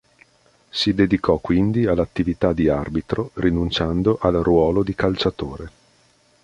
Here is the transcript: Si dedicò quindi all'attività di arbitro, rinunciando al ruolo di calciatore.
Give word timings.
Si 0.67 0.95
dedicò 0.95 1.37
quindi 1.37 1.85
all'attività 1.85 2.53
di 2.53 2.67
arbitro, 2.67 3.29
rinunciando 3.35 4.17
al 4.21 4.33
ruolo 4.41 4.81
di 4.81 4.95
calciatore. 4.95 5.71